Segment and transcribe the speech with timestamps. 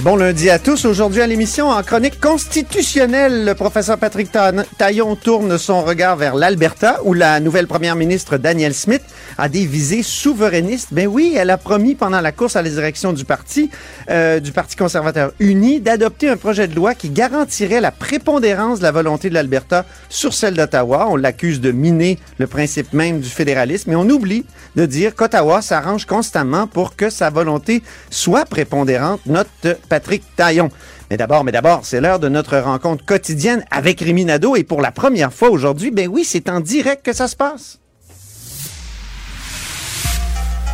[0.00, 0.84] Bon lundi à tous.
[0.86, 4.30] Aujourd'hui à l'émission, en chronique constitutionnelle, le professeur Patrick
[4.76, 9.02] Taillon tourne son regard vers l'Alberta, où la nouvelle première ministre Danielle Smith
[9.38, 10.88] a des visées souverainistes.
[10.90, 13.70] Ben oui, elle a promis pendant la course à la direction du parti,
[14.10, 18.84] euh, du Parti conservateur uni, d'adopter un projet de loi qui garantirait la prépondérance de
[18.84, 21.06] la volonté de l'Alberta sur celle d'Ottawa.
[21.10, 25.62] On l'accuse de miner le principe même du fédéralisme, mais on oublie de dire qu'Ottawa
[25.62, 29.20] s'arrange constamment pour que sa volonté soit prépondérante.
[29.26, 29.48] Note
[29.88, 30.70] Patrick Taillon.
[31.10, 34.80] Mais d'abord, mais d'abord, c'est l'heure de notre rencontre quotidienne avec Rémi Nadeau et pour
[34.80, 37.78] la première fois aujourd'hui, ben oui, c'est en direct que ça se passe.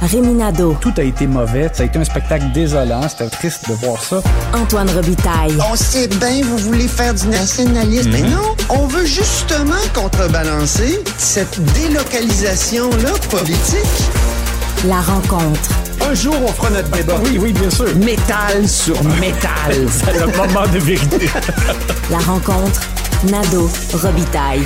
[0.00, 0.76] Rémi Nadeau.
[0.80, 1.68] Tout a été mauvais.
[1.72, 3.08] Ça a été un spectacle désolant.
[3.08, 4.22] C'était triste de voir ça.
[4.54, 5.56] Antoine Robitaille.
[5.72, 8.10] On sait bien, vous voulez faire du nationalisme.
[8.12, 14.10] Mais non, on veut justement contrebalancer cette délocalisation-là politique.
[14.86, 15.87] La rencontre.
[16.08, 17.20] Un jour, on fera notre débat.
[17.22, 17.94] Oui, oui, bien sûr.
[17.96, 19.74] Métal sur métal.
[19.90, 21.26] C'est le moment de vérité.
[22.10, 22.80] La rencontre.
[23.30, 23.68] Nadeau.
[23.92, 24.62] Robitaille.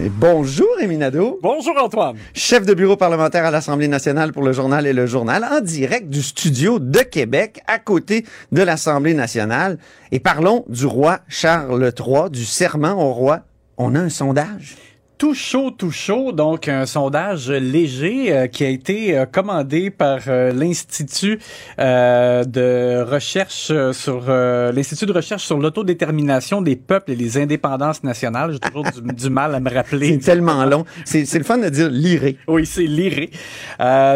[0.00, 1.40] Et bonjour, Rémi Nadeau.
[1.42, 2.14] Bonjour, Antoine.
[2.32, 6.08] Chef de bureau parlementaire à l'Assemblée nationale pour le journal et le journal, en direct
[6.08, 9.78] du studio de Québec, à côté de l'Assemblée nationale.
[10.12, 13.40] Et parlons du roi Charles III, du serment au roi.
[13.78, 14.76] On a un sondage
[15.22, 16.32] tout chaud, tout chaud.
[16.32, 21.38] Donc, un sondage léger euh, qui a été euh, commandé par euh, l'Institut
[21.78, 28.52] de recherche sur l'Institut de recherche sur l'autodétermination des peuples et les indépendances nationales.
[28.52, 30.14] J'ai toujours du, mal à me rappeler.
[30.14, 30.84] C'est tellement long.
[31.04, 32.36] C'est le fun de dire l'IRé.
[32.48, 33.30] Oui, c'est l'IRé.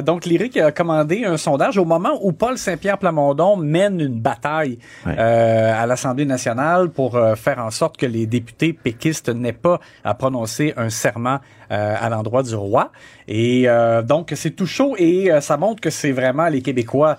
[0.04, 4.20] donc, l'IRé qui a commandé un sondage au moment où Paul Saint-Pierre Plamondon mène une
[4.20, 10.14] bataille à l'Assemblée nationale pour faire en sorte que les députés péquistes n'aient pas à
[10.14, 11.38] prononcer un serment
[11.70, 12.92] euh, à l'endroit du roi.
[13.28, 17.18] Et euh, donc, c'est tout chaud et euh, ça montre que c'est vraiment les Québécois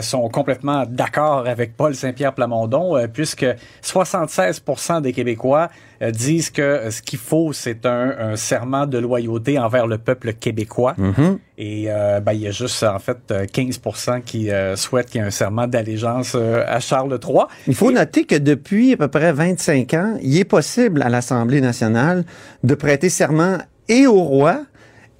[0.00, 3.46] sont complètement d'accord avec Paul Saint-Pierre Plamondon, puisque
[3.80, 4.62] 76
[5.02, 5.68] des Québécois
[6.10, 10.94] disent que ce qu'il faut, c'est un, serment de loyauté envers le peuple québécois.
[10.98, 11.38] Mm-hmm.
[11.58, 11.88] Et
[12.22, 15.66] ben, il y a juste, en fait, 15% qui souhaitent qu'il y ait un serment
[15.66, 17.44] d'allégeance à Charles III.
[17.66, 21.60] Il faut noter que depuis à peu près 25 ans, il est possible à l'Assemblée
[21.60, 22.24] nationale
[22.62, 24.62] de prêter serment et au roi,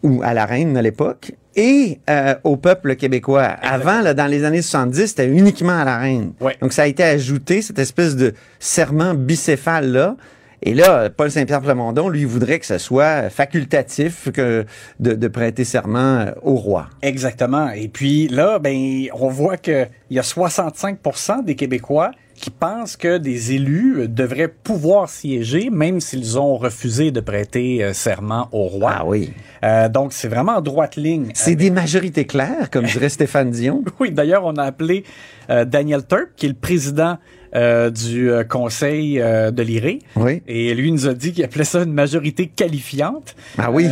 [0.02, 3.42] ou à la reine à l'époque, et euh, au peuple québécois.
[3.42, 6.32] Avant, là, dans les années 70, c'était uniquement à la reine.
[6.60, 10.16] Donc, ça a été ajouté, cette espèce de serment bicéphale-là.
[10.64, 14.64] Et là, Paul Saint-Pierre Plamondon, lui, voudrait que ce soit facultatif que
[15.00, 16.88] de, de, prêter serment euh, au roi.
[17.02, 17.70] Exactement.
[17.70, 23.18] Et puis là, ben, on voit qu'il y a 65% des Québécois qui pensent que
[23.18, 28.94] des élus devraient pouvoir siéger même s'ils ont refusé de prêter euh, serment au roi.
[28.98, 29.32] Ah oui.
[29.62, 31.30] Euh, donc c'est vraiment en droite ligne.
[31.34, 33.84] C'est des majorités claires, comme dirait Stéphane Dion.
[34.00, 35.04] oui, d'ailleurs on a appelé
[35.50, 37.16] euh, Daniel Turp, qui est le président
[37.54, 39.98] euh, du euh, Conseil euh, de l'IRE.
[40.16, 40.42] Oui.
[40.46, 43.36] Et lui nous a dit qu'il appelait ça une majorité qualifiante.
[43.58, 43.88] Ah oui.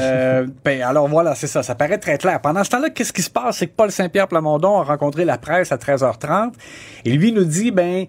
[0.64, 1.62] ben, alors voilà, c'est ça.
[1.62, 2.40] Ça paraît très clair.
[2.40, 3.58] Pendant ce temps-là, qu'est-ce qui se passe?
[3.58, 6.52] C'est que Paul Saint-Pierre Plamondon a rencontré la presse à 13h30
[7.04, 8.06] et lui nous dit, ben,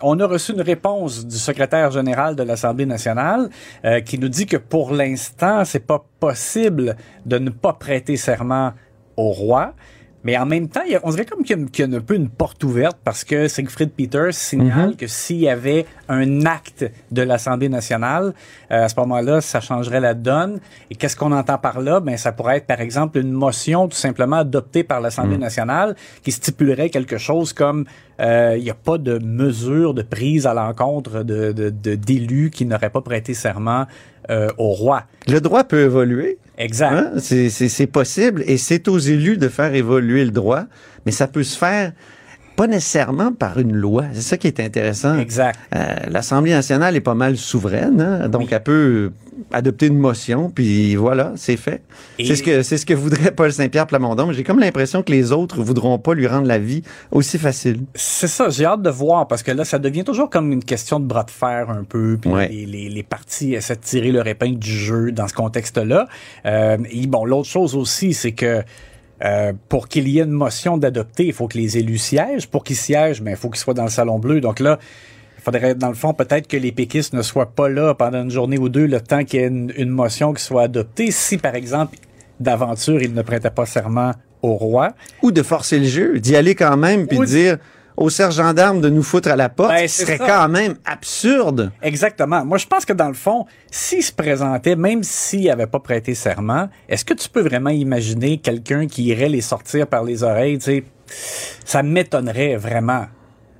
[0.00, 3.50] on a reçu une réponse du secrétaire général de l'Assemblée nationale
[4.04, 6.96] qui nous dit que pour l'instant, c'est pas possible
[7.26, 8.72] de ne pas prêter serment
[9.16, 9.74] au roi.
[10.24, 12.98] Mais en même temps, on dirait comme qu'il y, a un peu une porte ouverte
[13.04, 14.96] parce que Siegfried Peters signale mhm.
[14.96, 18.34] que s'il y avait un acte de l'Assemblée nationale,
[18.70, 20.60] euh, à ce moment-là, ça changerait la donne.
[20.90, 22.00] Et qu'est-ce qu'on entend par là?
[22.00, 25.42] Ben, ça pourrait être, par exemple, une motion tout simplement adoptée par l'Assemblée mhm.
[25.42, 27.84] nationale qui stipulerait quelque chose comme
[28.20, 32.90] euh, il n'y a pas de mesure de prise à l'encontre de, d'élus qui n'auraient
[32.90, 33.86] pas prêté serment
[34.30, 35.04] euh, au roi.
[35.28, 36.38] Le droit peut évoluer.
[36.58, 36.92] Exact.
[36.92, 37.12] Hein?
[37.18, 40.64] C'est possible et c'est aux élus de faire évoluer le droit,
[41.06, 41.92] mais ça peut se faire
[42.58, 44.06] pas nécessairement par une loi.
[44.12, 45.16] C'est ça qui est intéressant.
[45.16, 45.56] Exact.
[45.76, 48.28] Euh, L'Assemblée nationale est pas mal souveraine, hein?
[48.28, 49.12] donc elle peut
[49.52, 51.82] adopter une motion, puis voilà, c'est fait.
[52.18, 54.26] C'est ce que c'est ce que voudrait Paul Saint-Pierre Plamondon.
[54.26, 56.82] Mais j'ai comme l'impression que les autres voudront pas lui rendre la vie
[57.12, 57.82] aussi facile.
[57.94, 60.98] C'est ça, j'ai hâte de voir parce que là, ça devient toujours comme une question
[60.98, 62.18] de bras de fer un peu.
[62.20, 66.08] Puis les, les, les, partis essaient de tirer leur épingle du jeu dans ce contexte-là.
[66.44, 68.64] Euh, et bon, l'autre chose aussi, c'est que
[69.24, 72.48] euh, pour qu'il y ait une motion d'adopter, il faut que les élus siègent.
[72.48, 74.40] Pour qu'ils siègent, mais ben, il faut qu'ils soient dans le salon bleu.
[74.40, 74.78] Donc là,
[75.38, 78.30] il faudrait, dans le fond, peut-être que les péquistes ne soient pas là pendant une
[78.30, 81.10] journée ou deux, le temps qu'il y ait une, motion qui soit adoptée.
[81.10, 81.96] Si, par exemple,
[82.38, 84.12] d'aventure, ils ne prêtaient pas serment
[84.42, 84.92] au roi.
[85.22, 87.58] Ou de forcer le jeu, d'y aller quand même, puis de- dire
[87.98, 90.26] aux sergents gendarmes de nous foutre à la porte, Ben, ce serait ça.
[90.26, 91.72] quand même absurde.
[91.82, 92.44] Exactement.
[92.44, 96.14] Moi, je pense que dans le fond, s'il se présentait, même s'il n'avait pas prêté
[96.14, 100.58] serment, est-ce que tu peux vraiment imaginer quelqu'un qui irait les sortir par les oreilles?
[101.64, 103.06] Ça m'étonnerait vraiment.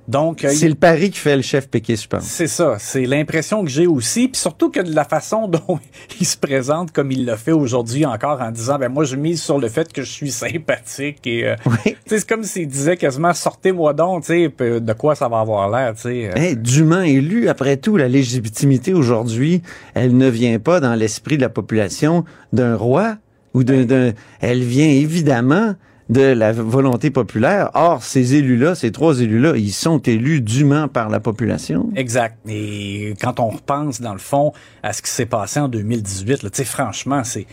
[0.09, 2.23] Donc, euh, C'est le pari qui fait le chef péquiste, je pense.
[2.23, 2.77] c'est ça.
[2.79, 4.27] C'est l'impression que j'ai aussi.
[4.27, 5.79] Puis surtout que de la façon dont
[6.19, 9.41] il se présente comme il l'a fait aujourd'hui encore en disant, ben moi, je mise
[9.41, 11.19] sur le fait que je suis sympathique.
[11.27, 11.75] Et, euh, Oui.
[11.85, 15.27] tu sais, c'est comme s'il disait quasiment, sortez-moi donc, tu sais, puis de quoi ça
[15.27, 16.31] va avoir l'air, tu sais.
[16.35, 19.61] Hey, dûment élu, après tout, la légitimité aujourd'hui,
[19.93, 23.17] elle ne vient pas dans l'esprit de la population d'un roi
[23.53, 25.75] ou d'un, d'un- elle vient évidemment
[26.09, 27.69] de la volonté populaire.
[27.75, 31.89] Or, ces élus-là, ces trois élus-là, ils sont élus dûment par la population.
[31.95, 32.37] Exact.
[32.47, 34.51] Et quand on repense, dans le fond,
[34.81, 37.45] à ce qui s'est passé en 2018, là, tu sais, franchement, c'est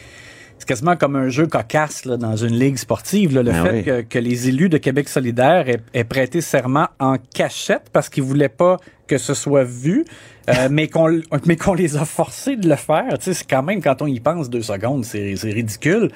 [0.59, 3.35] c'est quasiment comme un jeu cocasse là, dans une ligue sportive.
[3.35, 3.85] là, le Ben fait oui.
[3.85, 8.23] que, que les élus de Québec solidaire aient, aient prêté serment en cachette parce qu'ils
[8.23, 10.05] voulaient pas que ce soit vu,
[10.49, 13.19] euh, mais qu'on mais qu'on les a forcés de le faire.
[13.19, 16.11] Tu sais, c'est quand même, quand on y pense deux secondes, c'est c'est ridicule.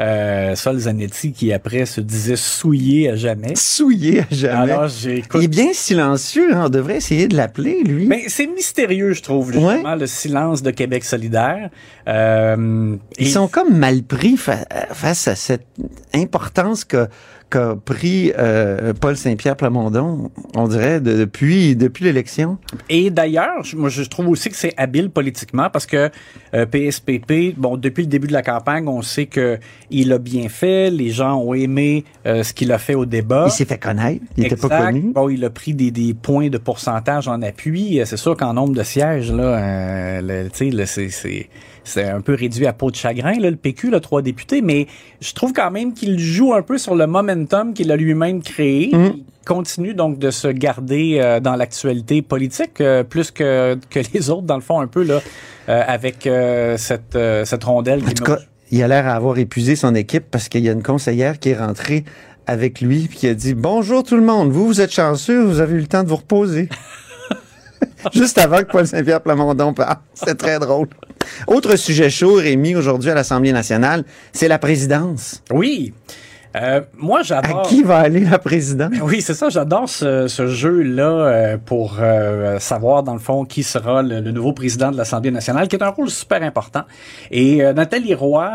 [0.00, 3.54] Euh, Sol Zanetti, qui après se disait souillé à jamais.
[3.56, 4.72] Souillé à jamais.
[4.72, 8.06] Alors, j'écoute il est bien silencieux, hein, on devrait essayer de l'appeler, lui.
[8.06, 11.70] Mais c'est mystérieux, je trouve, justement, le silence de Québec solidaire.
[12.08, 15.66] Euh, Ils et- sont comme mal pris fa- face à cette
[16.14, 17.08] importance que
[17.50, 22.58] qu'a pris euh, Paul Saint-Pierre Plamondon, on dirait, de- depuis, depuis l'élection.
[22.88, 26.10] Et d'ailleurs, je- moi, je trouve aussi que c'est habile politiquement parce que
[26.54, 29.58] euh, PSPP, bon, depuis le début de la campagne, on sait que
[29.90, 30.90] il a bien fait.
[30.90, 33.44] Les gens ont aimé euh, ce qu'il a fait au débat.
[33.46, 35.12] Il s'est fait connaître, il n'était pas connu.
[35.14, 38.00] Bon, il a pris des, des points de pourcentage en appui.
[38.00, 39.42] Euh, C'est sûr qu'en nombre de sièges, là,
[40.20, 41.48] euh, tu sais, c'est,
[41.86, 44.86] c'est, un peu réduit à peau de chagrin, là, le PQ, là, trois députés, mais
[45.20, 48.90] je trouve quand même qu'il joue un peu sur le momentum qu'il a lui-même créé.
[48.92, 49.12] Mm.
[49.16, 54.30] Il continue donc de se garder euh, dans l'actualité politique euh, plus que, que les
[54.30, 55.20] autres, dans le fond, un peu, là,
[55.68, 56.28] euh, avec
[56.76, 58.02] cette, cette rondelle.
[58.04, 58.38] En tout cas,
[58.70, 61.50] il a l'air à avoir épuisé son équipe parce qu'il y a une conseillère qui
[61.50, 62.04] est rentrée
[62.46, 65.60] avec lui puis qui a dit Bonjour tout le monde, vous, vous êtes chanceux, vous
[65.60, 66.68] avez eu le temps de vous reposer.
[68.12, 69.96] Juste avant que Paul Saint-Pierre Plamondon parle.
[70.14, 70.88] C'est très drôle.
[71.46, 75.42] Autre sujet chaud, Rémi, aujourd'hui à l'Assemblée nationale, c'est la présidence.
[75.50, 75.92] Oui.
[76.54, 77.62] Euh, moi, À j'adore.
[77.68, 78.90] qui va aller la présidence?
[79.02, 79.50] Oui, c'est ça.
[79.50, 84.32] J'adore ce, ce jeu-là euh, pour euh, savoir, dans le fond, qui sera le, le
[84.32, 86.84] nouveau président de l'Assemblée nationale, qui est un rôle super important.
[87.30, 88.48] Et euh, Nathalie Roy,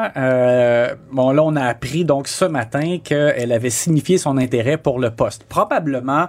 [1.11, 5.11] bon, là, on a appris donc ce matin qu'elle avait signifié son intérêt pour le
[5.11, 5.43] poste.
[5.43, 6.27] Probablement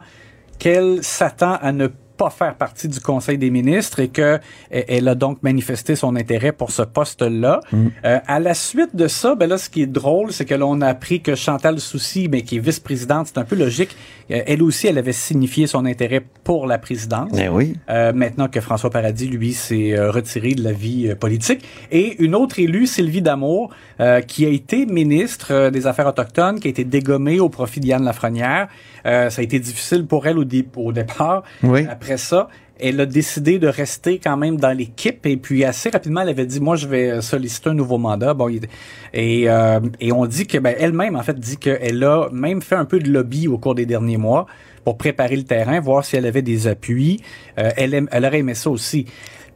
[0.59, 1.87] qu'elle s'attend à ne
[2.17, 4.39] pas faire partie du Conseil des ministres et que
[4.71, 7.61] eh, elle a donc manifesté son intérêt pour ce poste-là.
[8.05, 10.81] Euh, à la suite de ça, ben là, ce qui est drôle, c'est que l'on
[10.81, 13.97] a appris que Chantal Soucy, mais qui est vice-présidente, c'est un peu logique.
[14.31, 17.33] euh, elle aussi, elle avait signifié son intérêt pour la présidence.
[17.33, 17.77] Ben oui.
[17.91, 21.65] Euh, maintenant que François Paradis, lui, s'est euh, retiré de la vie euh, politique.
[21.91, 23.71] Et une autre élue, Sylvie Damour,
[24.01, 27.81] euh, qui a été ministre euh, des Affaires autochtones, qui a été dégommée au profit
[27.81, 28.69] d'Yann Lafrenière.
[29.07, 31.43] Euh, ça a été difficile pour elle au, dé- au départ.
[31.63, 31.87] Oui.
[31.89, 32.49] Après ça,
[32.81, 36.47] elle a décidé de rester quand même dans l'équipe et puis assez rapidement elle avait
[36.47, 40.59] dit moi je vais solliciter un nouveau mandat bon et euh, et on dit que
[40.59, 43.77] ben elle-même en fait dit qu'elle a même fait un peu de lobby au cours
[43.77, 44.47] des derniers mois
[44.85, 47.21] pour préparer le terrain voir si elle avait des appuis
[47.59, 49.07] Euh, elle aime- elle aurait aimé ça aussi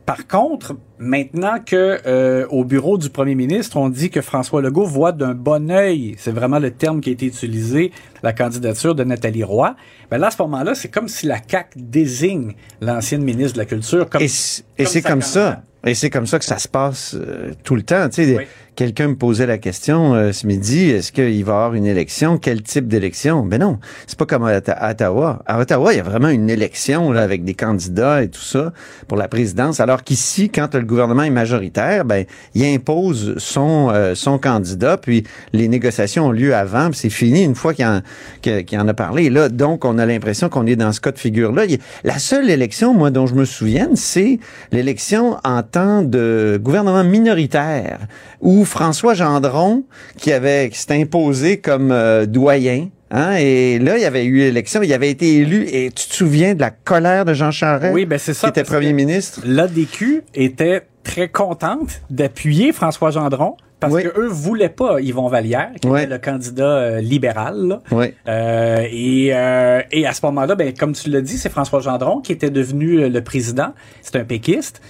[0.06, 4.86] par contre, maintenant que euh, au bureau du premier ministre, on dit que François Legault
[4.86, 7.90] voit d'un bon œil, c'est vraiment le terme qui a été utilisé,
[8.22, 9.74] la candidature de Nathalie Roy.
[10.08, 13.64] Ben là, à ce moment-là, c'est comme si la CAC désigne l'ancienne ministre de la
[13.64, 15.64] Culture comme Et c'est comme ça.
[15.84, 18.08] Et c'est comme ça que ça se passe euh, tout le temps.
[18.08, 18.44] Tu sais, Oui.
[18.76, 22.38] Quelqu'un me posait la question euh, ce midi est-ce qu'il va y avoir une élection?
[22.38, 23.44] Quel type d'élection?
[23.44, 25.42] Ben non, c'est pas comme à, Otta- à Ottawa.
[25.46, 28.72] À Ottawa, il y a vraiment une élection là, avec des candidats et tout ça
[29.08, 29.80] pour la présidence.
[29.80, 35.24] Alors qu'ici, quand le gouvernement est majoritaire, ben il impose son euh, son candidat, puis
[35.52, 38.02] les négociations ont lieu avant, puis c'est fini une fois qu'il en,
[38.42, 39.30] qu'il en a parlé.
[39.30, 41.64] Là, donc, on a l'impression qu'on est dans ce cas de figure-là.
[42.04, 44.38] La seule élection, moi, dont je me souvienne, c'est
[44.72, 48.00] l'élection en temps de gouvernement minoritaire,
[48.40, 49.84] où François Gendron,
[50.18, 54.38] qui avait qui s'était imposé comme euh, doyen, Hein, et là, il y avait eu
[54.38, 55.64] l'élection, il avait été élu.
[55.70, 58.48] Et tu te souviens de la colère de Jean Charest, Oui, ben c'est ça.
[58.50, 59.40] qui était premier ministre?
[59.44, 64.02] L'ADQ était très contente d'appuyer François Gendron parce Oui.
[64.04, 67.56] que eux voulaient pas Yvon Vallière, qui était le candidat euh, libéral.
[67.66, 67.82] là.
[67.90, 68.06] Oui.
[68.26, 72.20] Euh, et, euh, et à ce moment-là, ben, comme tu l'as dit, c'est François Gendron
[72.20, 73.74] qui était devenu le président.
[74.02, 74.80] C'est un péquiste.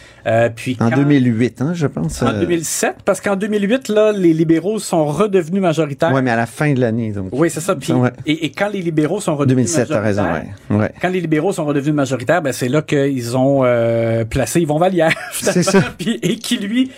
[0.57, 2.23] Puis En quand- 2008, hein, je pense.
[2.23, 6.11] En 2007, parce qu'en 2008, là, les libéraux sont redevenus majoritaires.
[6.13, 7.29] Oui, mais à la fin de l'année, donc.
[7.33, 7.77] Oui, c'est ça.
[7.77, 8.11] Puis, Ouais.
[8.27, 10.77] et, et quand les libéraux sont redevenus 2007, t'as raison, majoritaires, ouais.
[10.77, 10.93] ouais.
[11.01, 13.63] quand les libéraux sont redevenus majoritaires, ben c'est là qu'ils ont
[14.29, 15.81] placé Yvon Vallière, C'est ça.
[15.99, 16.91] puis- et qui lui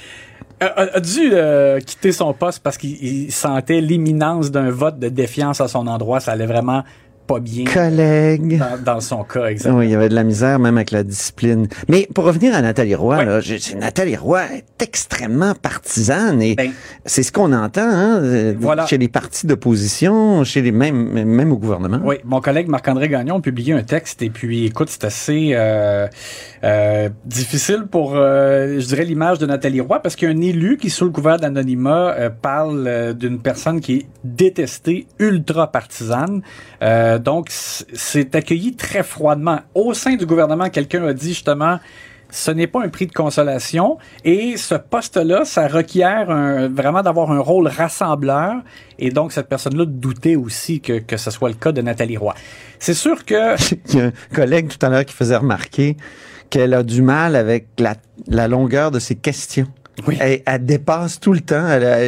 [0.61, 5.09] a, a- dû euh, quitter son poste parce qu'il il sentait l'imminence d'un vote de
[5.09, 6.21] défiance à son endroit.
[6.21, 6.83] Ça allait vraiment
[7.29, 8.59] pas bien Collègue.
[8.59, 9.79] dans, dans son cas, exactement.
[9.81, 11.69] Oui, il y avait de la misère même avec la discipline.
[11.89, 13.41] Mais pour revenir à Nathalie Roy, là,
[13.79, 16.71] Nathalie Roy est extrêmement partisane et Ben,
[17.05, 18.87] c'est ce qu'on entend hein, euh, Voilà.
[18.87, 22.01] chez les partis d'opposition, chez les mêmes, même au gouvernement.
[22.03, 26.09] Oui, mon collègue Marc-André Gagnon a publié un texte et puis écoute, c'est assez euh,
[26.65, 30.41] euh, difficile pour, euh, je dirais, l'image de Nathalie Roy parce qu'il y a un
[30.41, 35.71] élu qui, sous le couvert d'anonymat, euh, parle euh, d'une personne qui est détestée, ultra
[35.71, 36.41] partisane.
[36.83, 39.61] Euh, donc, c- c'est accueilli très froidement.
[39.75, 41.79] Au sein du gouvernement, quelqu'un a dit justement,
[42.31, 46.27] ce n'est pas un prix de consolation et ce poste-là, ça requiert
[46.71, 48.57] vraiment d'avoir un rôle rassembleur
[48.99, 52.35] et donc cette personne-là doutait aussi que, que ce soit le cas de Nathalie Roy.
[52.79, 53.55] C'est sûr que
[53.93, 55.97] Il y a un collègue tout à l'heure qui faisait remarquer
[56.51, 57.69] qu'elle a du mal avec
[58.27, 59.67] la longueur de ses questions.
[60.07, 60.17] Oui.
[60.21, 61.67] Elle, elle dépasse tout le temps.
[61.69, 61.99] Elle a-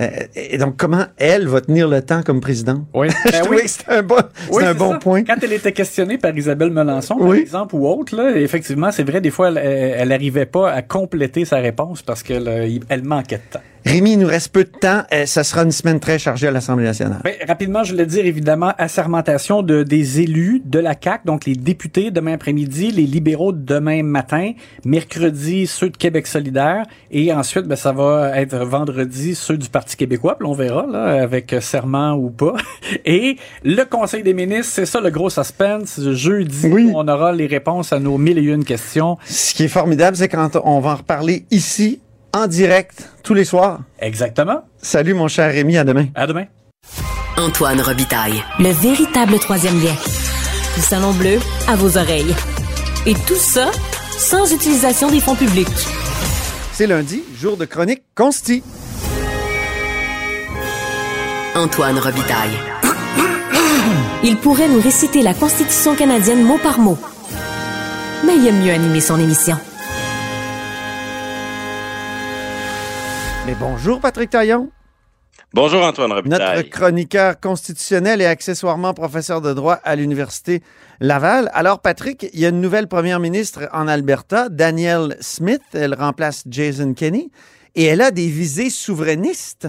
[0.00, 2.82] euh, et donc, comment elle va tenir le temps comme présidente?
[2.94, 3.62] oui, Je Ben trouvais oui.
[3.62, 4.98] que c'était un bon, c'est Oui, un bon ça.
[4.98, 5.24] point.
[5.24, 7.38] Quand elle était questionnée par Isabelle Melançon, par Oui.
[7.40, 11.44] exemple, ou autre, là, effectivement, c'est vrai, des fois, elle, elle arrivait pas à compléter
[11.44, 13.60] sa réponse parce qu'elle elle manquait de temps.
[13.88, 15.04] Rémi, il nous reste peu de temps.
[15.14, 17.20] Euh, ça sera une semaine très chargée à l'Assemblée nationale.
[17.24, 21.54] Ben, rapidement, je voulais dire évidemment assermentation de des élus de la CAC, donc les
[21.54, 24.52] députés demain après-midi, les libéraux demain matin,
[24.84, 29.96] mercredi ceux de Québec solidaire et ensuite ben, ça va être vendredi ceux du Parti
[29.96, 32.52] québécois, puis on verra là avec serment ou pas.
[33.06, 35.98] Et le Conseil des ministres, c'est ça le gros suspense.
[36.12, 36.92] Jeudi, Oui.
[36.94, 39.16] on aura les réponses à nos mille et une questions.
[39.24, 42.00] Ce qui est formidable, c'est quand on va en reparler ici,
[42.32, 43.80] en direct, tous les soirs.
[44.00, 44.62] Exactement.
[44.80, 46.06] Salut, mon cher Rémi, à demain.
[46.14, 46.44] À demain.
[47.36, 48.42] Antoine Robitaille.
[48.58, 49.94] Le véritable troisième lien.
[50.74, 52.34] Du Salon Bleu à vos oreilles.
[53.06, 53.70] Et tout ça
[54.18, 55.68] sans utilisation des fonds publics.
[56.72, 58.62] C'est lundi, jour de chronique Consti.
[61.54, 62.58] Antoine Robitaille.
[64.24, 66.98] Il pourrait nous réciter la Constitution canadienne mot par mot.
[68.26, 69.56] Mais il aime mieux animer son émission.
[73.48, 74.70] Mais bonjour, Patrick Taillon,
[75.54, 76.56] Bonjour Antoine Robitaille.
[76.58, 80.62] notre chroniqueur constitutionnel et accessoirement professeur de droit à l'Université
[81.00, 81.50] Laval.
[81.54, 85.62] Alors, Patrick, il y a une nouvelle première ministre en Alberta, Danielle Smith.
[85.72, 87.30] Elle remplace Jason Kenney.
[87.74, 89.66] Et elle a des visées souverainistes.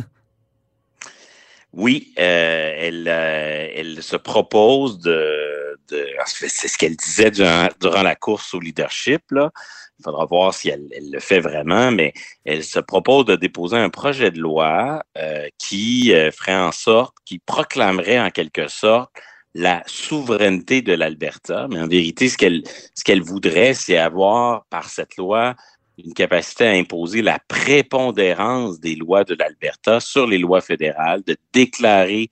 [1.71, 8.03] Oui, euh, elle, euh, elle se propose de, de c'est ce qu'elle disait durant, durant
[8.03, 9.21] la course au leadership.
[9.31, 9.51] Là.
[9.99, 12.13] Il faudra voir si elle, le fait vraiment, mais
[12.45, 17.15] elle se propose de déposer un projet de loi euh, qui euh, ferait en sorte,
[17.25, 19.11] qui proclamerait en quelque sorte
[19.53, 21.67] la souveraineté de l'Alberta.
[21.69, 25.55] Mais en vérité, ce qu'elle voudrait, c'est avoir par cette loi
[26.03, 31.35] une capacité à imposer la prépondérance des lois de l'Alberta sur les lois fédérales, de
[31.51, 32.29] déclarer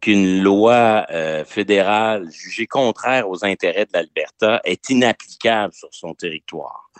[0.00, 6.90] qu'une loi euh, fédérale jugée contraire aux intérêts de l'Alberta est inapplicable sur son territoire.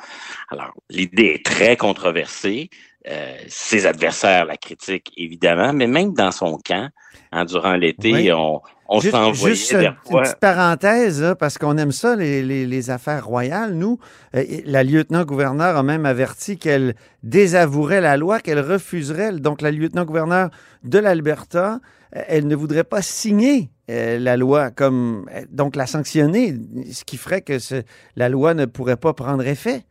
[0.50, 2.70] Alors, l'idée est très controversée.
[3.08, 6.88] Euh, ses adversaires la critiquent évidemment, mais même dans son camp,
[7.30, 8.32] hein, durant l'été, Oui.
[8.32, 12.42] on, on juste, s'envoyait juste une, une petite parenthèse, là, parce qu'on aime ça, les,
[12.42, 13.74] les- les affaires royales.
[13.74, 14.00] Nous,
[14.34, 19.32] euh, la lieutenant-gouverneur a même averti qu'elle désavouerait la loi, qu'elle refuserait.
[19.32, 20.50] Donc, la lieutenant-gouverneur
[20.82, 21.78] de l'Alberta,
[22.12, 26.54] elle ne voudrait pas signer euh, la loi comme euh, donc la sanctionner,
[26.92, 27.82] ce qui ferait que ce-
[28.16, 29.84] la loi ne pourrait pas prendre effet.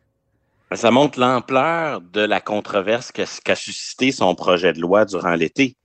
[0.74, 5.76] Ça montre l'ampleur de la controverse qu'a suscité son projet de loi durant l'été.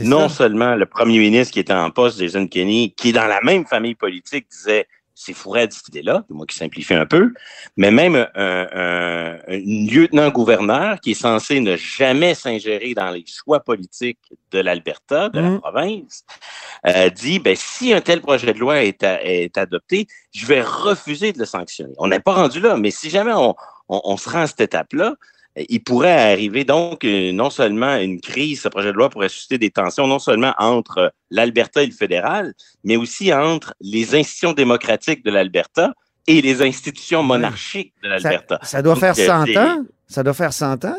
[0.00, 0.36] Non ça.
[0.36, 3.64] seulement le premier ministre qui était en poste, Jason Kenney, qui est dans la même
[3.66, 4.86] famille politique, disait
[5.20, 7.32] c'est fourré cette idée-là, moi qui simplifie un peu,
[7.76, 14.20] mais même un, lieutenant-gouverneur qui est censé ne jamais s'ingérer dans les choix politiques
[14.52, 16.24] de l'Alberta, de la province,
[16.86, 21.40] euh, dit ben, si un tel projet de loi est, adopté, je vais refuser de
[21.40, 21.94] le sanctionner.
[21.98, 23.56] On n'est pas rendu là, mais si jamais on,
[23.88, 25.16] on, on se rend à cette étape-là,
[25.68, 29.58] il pourrait arriver donc euh, non seulement une crise, ce projet de loi pourrait susciter
[29.58, 34.52] des tensions non seulement entre euh, l'Alberta et le fédéral, mais aussi entre les institutions
[34.52, 35.92] démocratiques de l'Alberta
[36.28, 38.58] et les institutions monarchiques de l'Alberta.
[38.60, 39.84] Ça, ça, doit faire 100 ans.
[40.06, 40.96] Ça doit faire 100 ans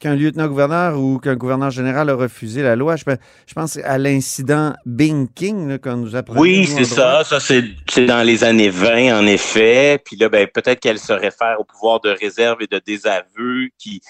[0.00, 2.96] qu'un lieutenant-gouverneur ou qu'un gouverneur général a refusé la loi.
[2.96, 3.04] Je,
[3.46, 7.22] je pense à l'incident Bing King qu'on nous a Oui, c'est ça.
[7.22, 7.62] Ça, c'est
[8.04, 10.00] dans les années 20, en effet.
[10.04, 14.02] Puis là, ben, peut-être qu'elle se réfère au pouvoir de réserve et de désaveu qui,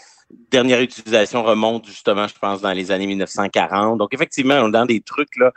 [0.51, 3.99] dernière utilisation remonte justement, je pense, dans les années 1940.
[3.99, 5.53] Donc, effectivement, on est dans des trucs là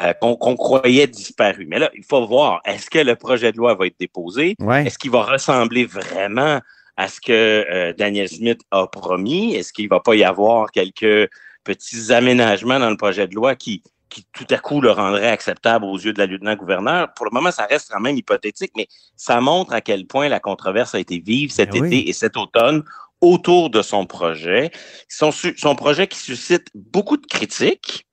[0.00, 1.66] euh, qu'on croyait disparus.
[1.68, 4.54] Mais là, il faut voir, est-ce que le projet de loi va être déposé?
[4.86, 6.60] Est-ce qu'il va ressembler vraiment
[6.96, 9.54] à ce que euh, Daniel Smith a promis?
[9.54, 11.28] Est-ce qu'il va pas y avoir quelques
[11.64, 15.84] petits aménagements dans le projet de loi qui, qui tout à coup le rendraient acceptable
[15.84, 17.12] aux yeux de la lieutenant-gouverneur?
[17.14, 20.38] Pour le moment, ça reste quand même hypothétique, mais ça montre à quel point la
[20.38, 22.84] controverse a été vive cet ben été et cet automne
[23.20, 24.70] autour de son projet.
[25.08, 28.06] Son, son projet qui suscite beaucoup de critiques.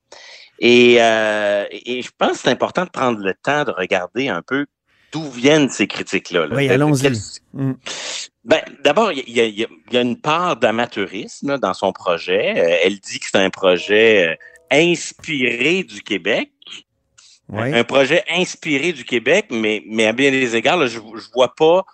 [0.60, 4.42] Et, euh, et je pense que c'est important de prendre le temps de regarder un
[4.42, 4.66] peu
[5.12, 6.48] d'où viennent ces critiques-là.
[6.52, 7.12] Oui, allons-y.
[7.54, 7.74] Mm.
[8.44, 12.54] Ben, d'abord, il y, y, a une part d'amateurisme dans son projet.
[12.58, 14.36] Euh, elle dit que c'est un projet euh,
[14.72, 16.52] inspiré du Québec.
[17.54, 21.86] Un projet inspiré du Québec, mais, mais à bien des égards, je ne vois pas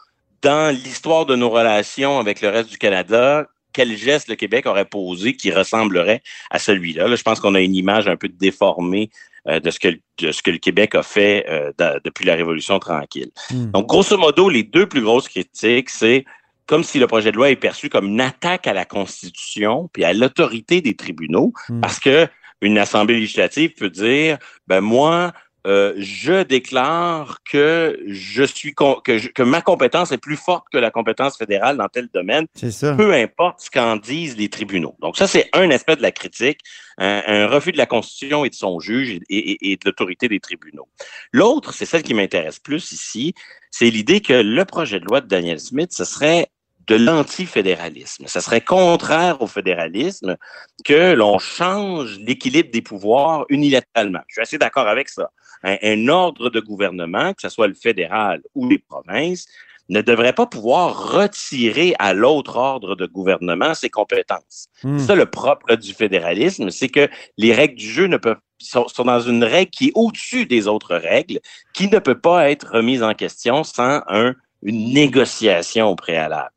[0.42, 4.86] dans l'histoire de nos relations avec le reste du Canada quel geste le Québec aurait
[4.86, 7.08] posé qui ressemblerait à celui-là.
[7.08, 9.10] Là, je pense qu'on a une image un peu déformée
[9.48, 9.90] euh, de, ce que,
[10.20, 13.32] de ce que le Québec a fait euh, depuis la Révolution tranquille.
[13.52, 13.72] Hmm.
[13.72, 16.24] Donc, grosso modo, les deux plus grosses critiques, c'est
[16.66, 20.06] comme si le projet de loi est perçu comme une attaque à la Constitution puis
[20.06, 21.82] à l'autorité des tribunaux, hmm.
[21.82, 22.28] parce que
[22.62, 24.38] une assemblée législative peut dire,
[24.68, 25.34] ben moi,
[25.66, 30.92] euh, je déclare que je suis que, que, ma compétence est plus forte que la
[30.92, 32.48] compétence fédérale dans tel domaine.
[32.56, 32.96] Ça.
[32.96, 34.96] Peu importe ce qu'en disent les tribunaux.
[35.00, 36.60] Donc ça, c'est un aspect de la critique,
[36.98, 40.88] un, refus de la Constitution et de son juge et, et de l'autorité des tribunaux.
[41.32, 43.34] L'autre, c'est celle qui m'intéresse plus ici,
[43.72, 46.48] c'est l'idée que le projet de loi de Daniel Smith, ce serait
[46.88, 48.26] de l'antifédéralisme.
[48.28, 50.38] Ça serait contraire au fédéralisme
[50.84, 54.22] que l'on change l'équilibre des pouvoirs unilatéralement.
[54.28, 55.32] Je suis assez d'accord avec ça.
[55.64, 59.46] Un, ordre de gouvernement, que ce soit le fédéral ou les provinces,
[59.90, 64.68] ne devrait pas pouvoir retirer à l'autre ordre de gouvernement ses compétences.
[64.84, 64.98] Hmm.
[64.98, 68.88] C'est ça le propre du fédéralisme, c'est que les règles du jeu ne peuvent sont,
[68.88, 71.40] sont dans une règle qui est au-dessus des autres règles,
[71.74, 76.53] qui ne peut pas être remise en question sans un une négociation au préalable.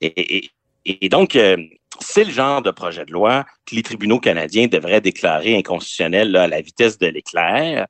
[0.00, 1.56] Et, donc, euh,
[2.00, 6.46] c'est le genre de projet de loi que les tribunaux canadiens devraient déclarer inconstitutionnel à
[6.46, 7.86] la vitesse de l'éclair.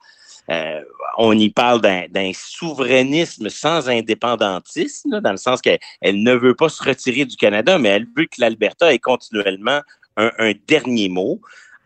[0.51, 0.81] Euh,
[1.19, 6.83] on y parle d'un souverainisme sans indépendantisme, dans le sens qu'elle ne veut pas se
[6.83, 9.83] retirer du Canada, mais elle veut que l'Alberta ait continuellement
[10.17, 11.41] un, dernier mot.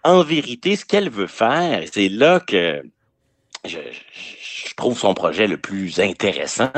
[0.05, 2.83] En vérité, ce qu'elle veut faire, c'est là que
[3.65, 6.73] je, je, trouve son projet le plus intéressant,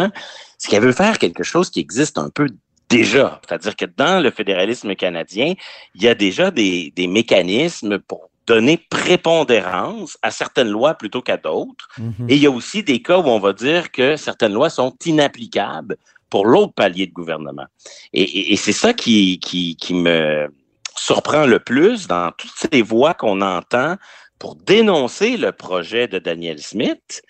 [0.59, 2.49] c'est qu'elle veut faire quelque chose qui existe un peu
[2.89, 3.41] déjà.
[3.47, 5.55] C'est-à-dire que dans le fédéralisme canadien,
[5.95, 11.37] il y a déjà des, des mécanismes pour donner prépondérance à certaines lois plutôt qu'à
[11.37, 11.89] d'autres.
[11.99, 12.27] Mhm.
[12.29, 14.95] Et il y a aussi des cas où on va dire que certaines lois sont
[15.05, 15.97] inapplicables
[16.31, 17.67] pour l'autre palier de gouvernement.
[18.13, 20.49] Et, et, c'est ça qui, qui, qui me
[20.97, 23.97] surprend le plus dans toutes ces voix qu'on entend
[24.39, 27.23] pour dénoncer le projet de Daniel Smith.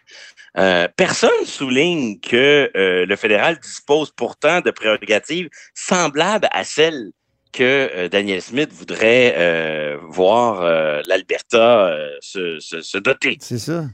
[0.56, 7.10] Euh, personne souligne que euh, le fédéral dispose pourtant de prérogatives semblables à celles
[7.52, 10.62] que euh, Daniel Smith voudrait voir
[11.06, 13.36] l'Alberta se, se, doter.
[13.40, 13.86] C'est ça.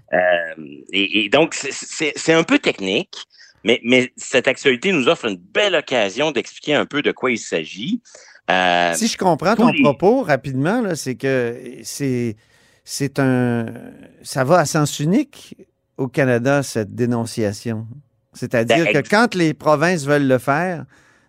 [0.93, 3.17] Et, et, donc, c'est un peu technique,
[3.65, 7.39] mais, mais cette actualité nous offre une belle occasion d'expliquer un peu de quoi il
[7.39, 8.03] s'agit.
[8.49, 12.37] si je comprends ton propos rapidement, c'est que c'est
[12.83, 13.67] c'est un
[14.23, 15.55] ça va à sens unique
[16.01, 17.87] au Canada, cette dénonciation?
[18.33, 20.85] C'est-à-dire ben, que quand les provinces veulent le faire,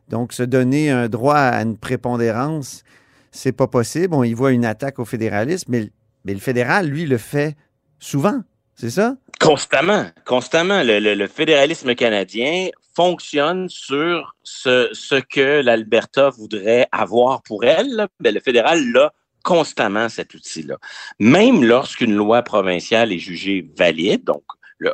[0.08, 2.84] donc se donner un droit à une prépondérance,
[3.32, 4.14] c'est pas possible.
[4.14, 5.90] On y voit une attaque au fédéralisme, mais,
[6.26, 7.56] mais le fédéral, lui, le fait
[8.00, 8.42] souvent.
[8.76, 9.16] C'est ça?
[9.40, 10.84] Constamment, constamment.
[10.84, 18.08] Le, fédéralisme canadien fonctionne sur ce, ce que l'Alberta voudrait avoir pour elle.
[18.20, 19.12] Ben, le fédéral l'a
[19.44, 20.78] constamment cet outil-là.
[21.20, 24.44] Même lorsqu'une loi provinciale est jugée valide, donc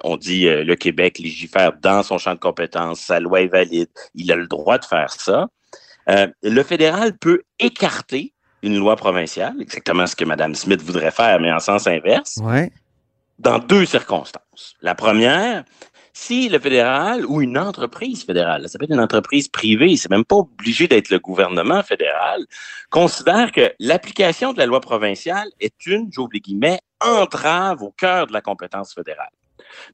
[0.04, 3.89] on dit euh, le Québec légifère dans son champ de compétences, sa loi est valide,
[4.15, 5.47] il a le droit de faire ça.
[6.10, 11.39] Euh, le fédéral peut écarter une loi provinciale, exactement ce que Mme Smith voudrait faire,
[11.39, 12.39] mais en sens inverse,
[13.39, 14.76] dans deux circonstances.
[14.82, 15.63] La première,
[16.13, 20.26] si le fédéral ou une entreprise fédérale, ça peut être une entreprise privée, c'est même
[20.26, 22.43] pas obligé d'être le gouvernement fédéral,
[22.89, 28.34] considère que l'application de la loi provinciale est une, j'oublie guillemets, entrave au cœur de
[28.34, 29.30] la compétence fédérale.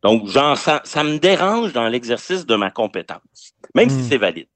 [0.04, 4.08] Donc, genre, ça, ça me dérange dans l'exercice de ma compétence, même si Mm.
[4.10, 4.48] c'est valide.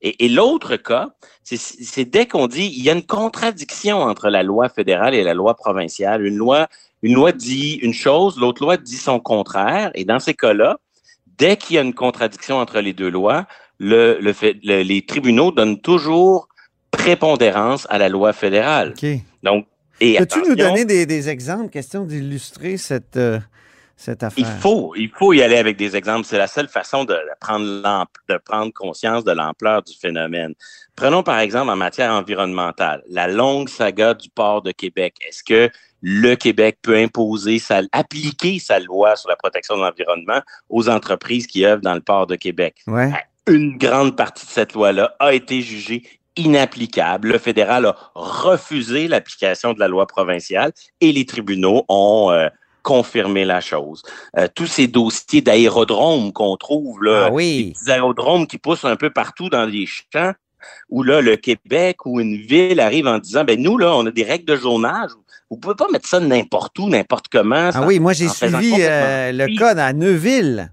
[0.00, 1.08] Et, et l'autre cas,
[1.42, 5.34] c'est- dès qu'on dit il y a une contradiction entre la loi fédérale et la
[5.34, 6.24] loi provinciale.
[6.24, 6.68] Une loi,
[7.02, 9.90] une loi dit une chose, l'autre loi dit son contraire.
[9.94, 10.78] Et dans ces cas-là,
[11.38, 13.46] dès qu'il y a une contradiction entre les deux lois,
[13.80, 16.48] le, le fait, le- les tribunaux donnent toujours
[16.90, 18.94] prépondérance à la loi fédérale.
[18.96, 19.06] OK.
[19.42, 19.66] Donc,
[20.00, 23.40] Peux-tu nous donner des, des exemples, question d'illustrer cette, euh,
[23.98, 24.46] cette affaire?
[24.46, 26.24] Il faut, il faut y aller avec des exemples.
[26.24, 30.54] C'est la seule façon de, de prendre l'amp- de prendre conscience de l'ampleur du phénomène.
[30.96, 35.16] Prenons par exemple en matière environnementale, la longue saga du port de Québec.
[35.26, 35.68] Est-ce que
[36.00, 41.48] le Québec peut imposer sa, appliquer sa loi sur la protection de l'environnement aux entreprises
[41.48, 42.76] qui œuvrent dans le port de Québec?
[42.86, 43.10] Ouais.
[43.48, 46.04] Une grande partie de cette loi-là a été jugée
[46.36, 47.32] inapplicable.
[47.32, 52.48] Le fédéral a refusé l'application de la loi provinciale et les tribunaux ont euh,
[52.92, 54.02] confirmé la chose.
[54.38, 57.64] Euh, tous ces dossiers d'aérodromes qu'on trouve, là, Ah oui.
[57.66, 60.32] des petits aérodromes qui poussent un peu partout dans les champs,
[60.88, 64.10] où là, le Québec ou une ville arrive en disant, ben nous, là, on a
[64.10, 65.10] des règles de zonage.
[65.50, 67.70] Vous pouvez pas mettre ça n'importe où, n'importe comment.
[67.74, 70.70] Ah oui, moi j'ai suivi euh, le code à Neuville.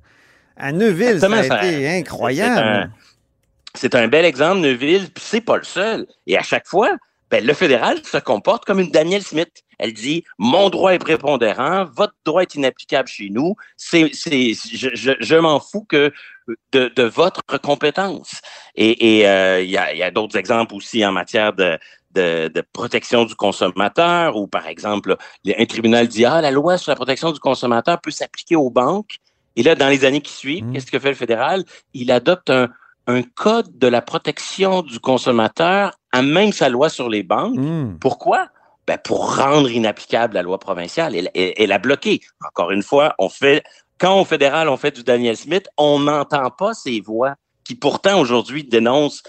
[0.56, 2.60] À Neuville, ça a ça- été C'est incroyable.
[2.60, 2.90] un,
[3.74, 6.08] c'est un bel exemple, Neuville, puis c'est pas le seul.
[6.28, 6.92] Et à chaque fois,
[7.30, 9.50] ben, le fédéral se comporte comme une Danielle Smith.
[9.80, 13.56] Elle dit mon droit est prépondérant, votre droit est inapplicable chez nous.
[13.78, 16.12] C'est, c'est, je, je, je m'en fous que
[16.72, 18.42] de, de votre compétence.
[18.76, 21.78] Et et, euh, il y a, il y a d'autres exemples aussi en matière de,
[22.12, 26.92] de, de protection du consommateur, ou par exemple, un tribunal dit ah la loi sur
[26.92, 29.18] la protection du consommateur peut s'appliquer aux banques.
[29.56, 30.74] Et là, dans les années qui suivent, Mm.
[30.74, 31.64] qu'est-ce que fait le fédéral?
[31.94, 32.70] Il adopte un
[33.08, 37.56] un code de la protection du consommateur à même sa loi sur les banques.
[37.56, 38.00] Hmm.
[38.00, 38.48] Pourquoi?
[38.88, 42.22] Ben pour rendre inapplicable la loi provinciale et, et, et la bloquer.
[42.48, 43.64] Encore une fois, on fait,
[43.98, 48.20] quand au fédéral, on fait du Daniel Smith, on n'entend pas ces voix qui pourtant
[48.20, 49.24] aujourd'hui dénoncent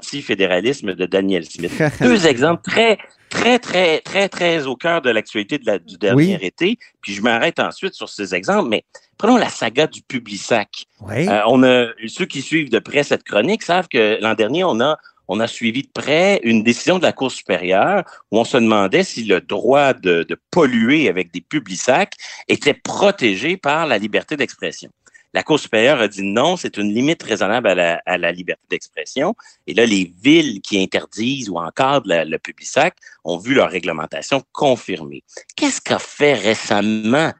[0.00, 1.72] l'antifédéralisme de Daniel Smith.
[2.00, 2.98] Deux exemples très,
[3.30, 6.38] très, très, très, très au cœur de l'actualité de la- du dernier Oui.
[6.46, 6.78] été.
[7.00, 8.84] Puis je m'arrête ensuite sur ces exemples, mais
[9.18, 10.84] prenons la saga du Publisac.
[11.00, 11.28] Oui.
[11.28, 14.80] Euh, on a ceux qui suivent de près cette chronique savent que l'an dernier, on
[14.80, 18.56] a on a suivi de près une décision de la Cour supérieure où on se
[18.56, 22.12] demandait si le droit de, de polluer avec des publics
[22.48, 24.90] était protégé par la liberté d'expression.
[25.34, 28.62] La Cour supérieure a dit non, c'est une limite raisonnable à la, à la liberté
[28.70, 29.34] d'expression.
[29.66, 34.42] Et là, les villes qui interdisent ou encadrent la- le public ont vu leur réglementation
[34.52, 35.22] confirmée.
[35.54, 37.32] Qu'est-ce qu'a fait récemment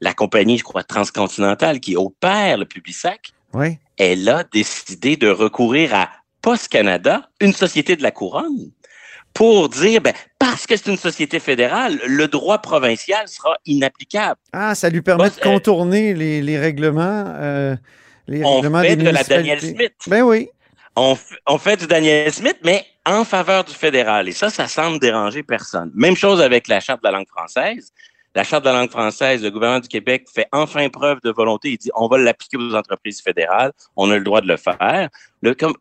[0.00, 2.96] la compagnie, je crois, transcontinentale qui opère le public
[3.54, 3.76] oui.
[3.98, 6.08] elle a décidé de recourir à
[6.42, 8.70] Post Canada, une société de la couronne,
[9.32, 14.38] pour dire, ben, parce que c'est une société fédérale, le droit provincial sera inapplicable.
[14.52, 17.24] Ah, ça lui permet de contourner les, les règlements.
[17.28, 17.74] euh,
[18.28, 19.60] les On règlements fait des de la Daniel.
[19.60, 19.94] Smith.
[20.06, 20.48] Ben oui.
[20.96, 24.28] On, on fait du Daniel Smith, mais en faveur du fédéral.
[24.28, 25.90] Et ça, ça semble déranger personne.
[25.94, 27.90] Même chose avec la Charte de la langue française.
[28.34, 31.72] La Charte de la langue française, le gouvernement du Québec fait enfin preuve de volonté.
[31.72, 33.72] Il dit, on va l'appliquer aux entreprises fédérales.
[33.94, 35.10] On a le droit de le faire.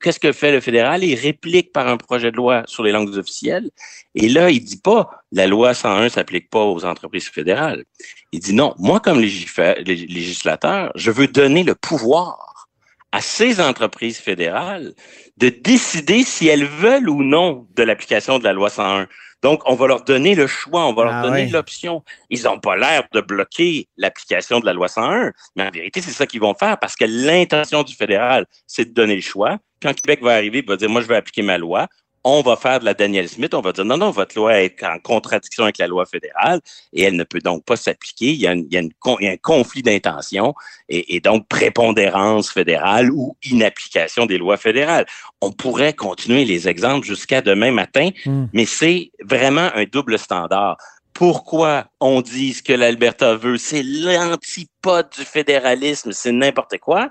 [0.01, 1.03] Qu'est-ce que fait le fédéral?
[1.03, 3.69] Il réplique par un projet de loi sur les langues officielles.
[4.15, 7.85] Et là, il dit pas, la loi 101 s'applique pas aux entreprises fédérales.
[8.33, 12.67] Il dit non, moi, comme législateur, je veux donner le pouvoir
[13.13, 14.93] à ces entreprises fédérales
[15.37, 19.07] de décider si elles veulent ou non de l'application de la loi 101.
[19.41, 21.49] Donc, on va leur donner le choix, on va leur Ah donner ouais.
[21.49, 22.03] l'option.
[22.29, 26.11] Ils n'ont pas l'air de bloquer l'application de la loi 101, mais en vérité, c'est
[26.11, 29.57] ça qu'ils vont faire parce que l'intention du fédéral, c'est de donner le choix.
[29.81, 31.87] Quand Québec va arriver, il va dire, moi, je vais appliquer ma loi.
[32.23, 33.53] On va faire de la Daniel Smith.
[33.53, 36.59] On va dire, non, non, votre loi est en contradiction avec la loi fédérale
[36.93, 38.27] et elle ne peut donc pas s'appliquer.
[38.27, 40.53] Il y a, il il y un conflit d'intention
[40.89, 45.05] et, et donc prépondérance fédérale ou inapplication des lois fédérales.
[45.41, 48.45] On pourrait continuer les exemples jusqu'à demain matin, Hmm.
[48.53, 50.77] mais c'est vraiment un double standard.
[51.13, 57.09] Pourquoi on dit ce que l'Alberta veut, c'est l'antipode du fédéralisme, c'est n'importe quoi,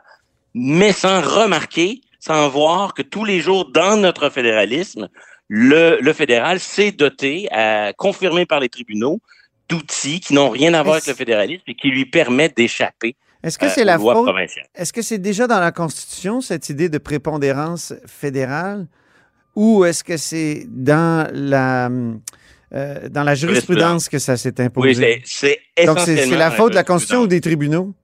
[0.55, 5.09] mais sans remarquer, sans voir que tous les jours dans notre fédéralisme,
[5.49, 9.21] le, le fédéral s'est doté, euh, confirmé par les tribunaux,
[9.69, 13.59] d'outils qui n'ont rien à voir avec le fédéralisme et qui lui permettent d'échapper Est-ce
[13.59, 14.29] que euh, c'est la faute?
[14.75, 18.87] Est-ce que c'est déjà dans la Constitution, cette idée de prépondérance fédérale?
[19.57, 21.89] Ou est-ce que c'est dans la,
[22.73, 25.23] euh, dans la jurisprudence que ça s'est Oui, imposé?
[25.25, 27.95] c'est c'est Donc, c'est la faute de la Constitution ou des tribunaux?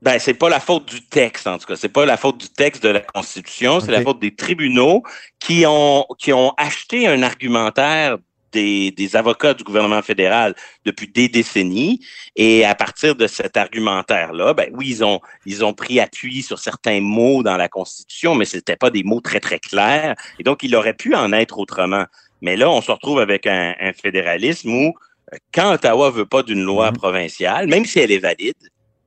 [0.00, 1.76] Ben, c'est pas la faute du texte, en tout cas.
[1.76, 5.02] C'est pas la faute du texte de la Constitution, c'est la faute des tribunaux
[5.40, 8.18] qui ont, qui ont acheté un argumentaire
[8.52, 12.00] des, des, avocats du gouvernement fédéral depuis des décennies.
[12.36, 16.58] Et à partir de cet argumentaire-là, ben oui, ils ont, ils ont pris appui sur
[16.58, 20.14] certains mots dans la Constitution, mais c'était pas des mots très, très clairs.
[20.38, 22.04] Et donc, il aurait pu en être autrement.
[22.40, 24.94] Mais là, on se retrouve avec un, un fédéralisme où,
[25.34, 26.98] euh, quand Ottawa veut pas d'une loi mm-hmm.
[26.98, 28.54] provinciale, même si elle est valide,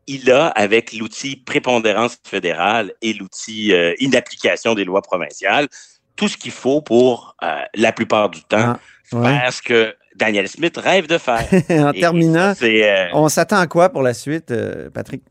[0.07, 5.67] il a, avec l'outil prépondérance fédérale et l'outil euh, inapplication des lois provinciales,
[6.15, 10.47] tout ce qu'il faut pour, euh, la plupart du temps, ah, faire ce que Daniel
[10.47, 11.47] Smith rêve de faire.
[11.69, 14.53] en terminant, euh, on s'attend à quoi pour la suite,
[14.93, 15.23] Patrick?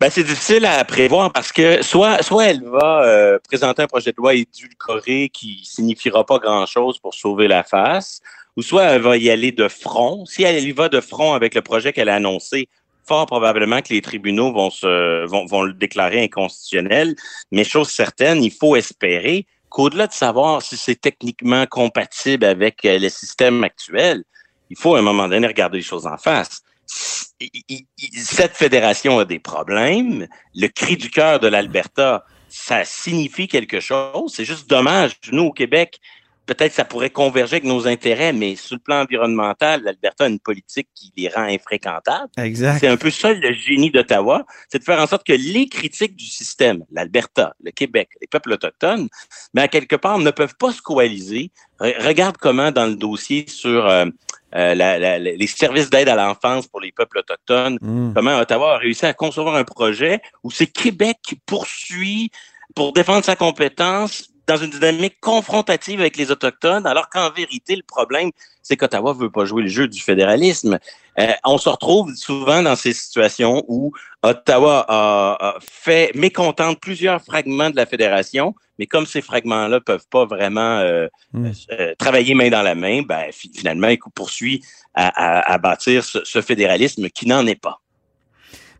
[0.00, 4.16] Ben, c'est difficile à prévoir parce que soit, soit elle va présenter un projet de
[4.16, 8.20] loi édulcoré qui signifiera pas grand-chose pour sauver la face,
[8.56, 10.24] ou soit elle va y aller de front.
[10.26, 12.68] Si elle y va de front avec le projet qu'elle a annoncé,
[13.06, 17.14] fort probablement que les tribunaux vont se vont, vont le déclarer inconstitutionnel,
[17.50, 22.98] mais chose certaine, il faut espérer qu'au-delà de savoir si c'est techniquement compatible avec euh,
[22.98, 24.22] le système actuel,
[24.70, 26.62] il faut à un moment donné regarder les choses en face.
[26.86, 30.26] Cette fédération a des problèmes.
[30.54, 34.34] Le cri du cœur de l'Alberta, ça signifie quelque chose.
[34.34, 35.12] C'est juste dommage.
[35.30, 36.00] Nous, au Québec,
[36.46, 40.40] peut-être ça pourrait converger avec nos intérêts, mais sur le plan environnemental, l'Alberta a une
[40.40, 42.28] politique qui les rend infréquentables.
[42.36, 42.78] Exact.
[42.80, 46.16] C'est un peu ça le génie d'Ottawa, c'est de faire en sorte que les critiques
[46.16, 49.08] du système, l'Alberta, le Québec, les peuples autochtones,
[49.54, 51.50] mais à quelque part ne peuvent pas se coaliser.
[51.80, 54.06] regarde comment dans le dossier sur euh,
[54.54, 58.14] euh, la, les services d'aide à l'enfance pour les peuples autochtones, mm.
[58.14, 62.30] comment Ottawa a réussi à concevoir un projet où c'est Québec qui poursuit
[62.74, 67.82] pour défendre sa compétence dans une dynamique confrontative avec les Autochtones, alors qu'en vérité, le
[67.86, 68.30] problème,
[68.62, 70.78] c'est qu'Ottawa veut pas jouer le jeu du fédéralisme.
[71.18, 77.70] Euh, on se retrouve souvent dans ces situations où Ottawa a, fait mécontente plusieurs fragments
[77.70, 81.50] de la fédération, mais comme ces fragments-là peuvent pas vraiment euh, hmm.
[81.72, 84.62] euh, travailler main dans la main, ben, finalement, il poursuit
[84.94, 87.80] à, bâtir ce, fédéralisme qui n'en est pas.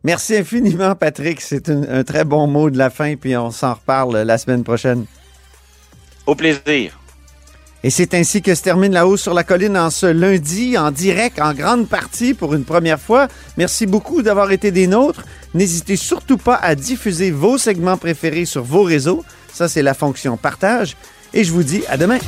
[0.03, 1.41] Merci infiniment, Patrick.
[1.41, 5.05] C'est un très bon mot de la fin, puis on s'en reparle la semaine prochaine.
[6.25, 6.99] Au plaisir.
[7.85, 10.89] Et c'est ainsi que se termine la hausse sur la colline en ce lundi, en
[10.89, 13.27] direct, en grande partie pour une première fois.
[13.57, 15.23] Merci beaucoup d'avoir été des nôtres.
[15.53, 19.25] N'hésitez surtout pas à diffuser vos segments préférés sur vos réseaux.
[19.53, 20.95] Ça, c'est la fonction partage.
[21.33, 22.19] Et je vous dis à demain.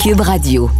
[0.00, 0.70] Cube Radio.